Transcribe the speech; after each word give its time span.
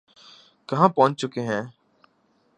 کہاں 0.69 0.89
پہنچ 0.89 1.19
چکے 1.21 1.41
ہیں۔ 1.41 1.61